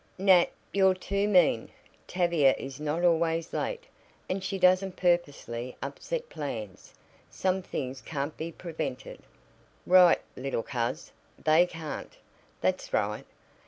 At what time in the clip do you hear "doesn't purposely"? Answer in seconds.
4.57-5.77